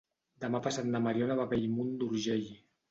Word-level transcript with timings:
Demà 0.45 0.61
passat 0.69 0.89
na 0.95 1.03
Mariona 1.09 1.39
va 1.43 1.47
a 1.47 1.53
Bellmunt 1.55 1.95
d'Urgell. 2.03 2.53